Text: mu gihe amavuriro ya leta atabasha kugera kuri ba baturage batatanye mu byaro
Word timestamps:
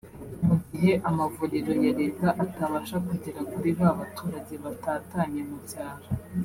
mu 0.45 0.55
gihe 0.69 0.93
amavuriro 1.09 1.71
ya 1.83 1.91
leta 2.01 2.27
atabasha 2.43 2.97
kugera 3.07 3.39
kuri 3.51 3.69
ba 3.77 3.89
baturage 3.99 4.53
batatanye 4.63 5.41
mu 5.49 5.59
byaro 5.65 6.07